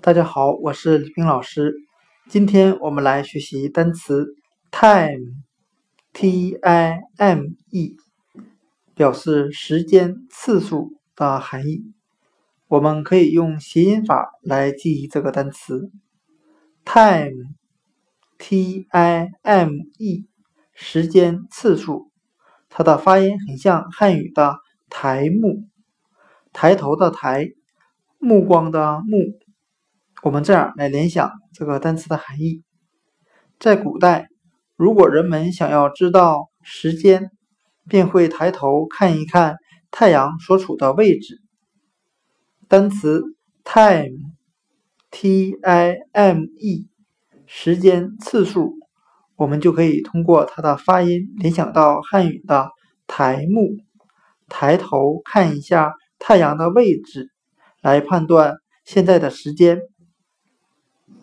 [0.00, 1.74] 大家好，我是李冰老师。
[2.28, 4.36] 今天我们来学习单词
[4.70, 5.16] time，t-i-m-e，
[8.94, 11.82] 表示时间、次数的含义。
[12.68, 15.90] 我们可以用谐音法来记忆这个单词
[16.84, 17.48] time，t-i-m-e，
[20.74, 22.12] 时间、次数。
[22.68, 25.64] 它的发音很像汉语的抬目，
[26.52, 27.48] 抬头的抬，
[28.18, 29.40] 目光的目。
[30.22, 32.64] 我们这样来联想这个单词的含义：
[33.60, 34.26] 在古代，
[34.74, 37.30] 如果人们想要知道时间，
[37.86, 39.58] 便会抬头看一看
[39.92, 41.40] 太阳所处的位置。
[42.66, 43.22] 单词
[43.62, 44.08] time，t-i-m-e，
[47.46, 48.74] 时间、次数，
[49.36, 52.70] 我们就可以通过它的发音联想到汉语的
[53.06, 53.76] 抬目，
[54.48, 57.30] 抬头看一下太阳的位置，
[57.80, 59.80] 来判断现在的时间。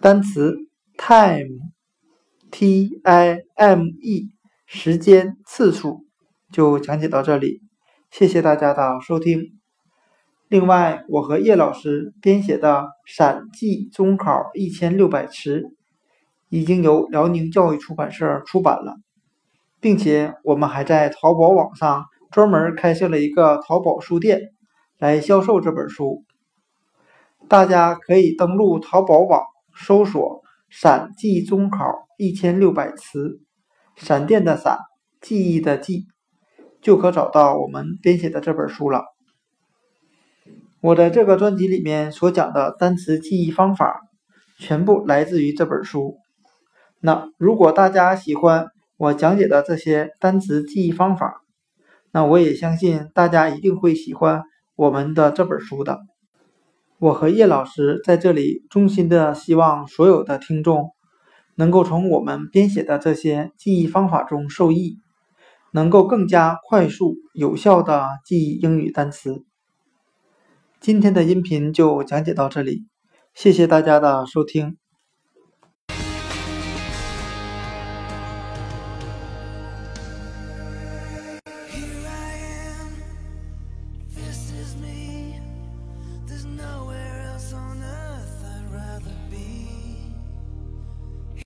[0.05, 0.53] 单词
[0.99, 1.49] time，t-i-m-e，
[4.67, 6.05] 时间、次数
[6.51, 7.61] 就讲解到这里，
[8.11, 9.41] 谢谢大家的收听。
[10.47, 15.61] 另外，我和叶老师编写的《陕记中考一千六百词》
[16.49, 18.97] 已经由辽宁教育出版社出版了，
[19.81, 24.51] 并且我们还在淘宝网上专门开设了一个淘宝书店
[24.99, 26.23] 来销售这本书，
[27.47, 29.41] 大家可以登录淘宝网。
[29.75, 33.41] 搜索“闪记中考一千六百词”，
[33.95, 34.77] 闪电的闪，
[35.21, 36.05] 记忆的记，
[36.81, 39.03] 就可找到我们编写的这本书了。
[40.81, 44.01] 我的这个专辑里面所讲的单词记忆方法，
[44.59, 46.17] 全部来自于这本书。
[46.99, 51.41] 那如果大家喜欢我讲解的这些单词记忆方法，
[52.11, 54.43] 那我也相信大家一定会喜欢
[54.75, 55.99] 我们的这本书的。
[57.05, 60.89] 我和叶老师在这里衷心的希望所有的听众
[61.53, 64.97] 能够从我们编写的这些记忆方法中受益，
[65.71, 69.45] 能够更加快速有效的记忆英语单词。
[70.79, 72.87] 今天的音频就讲解到这里，
[73.35, 74.75] 谢谢大家的收听。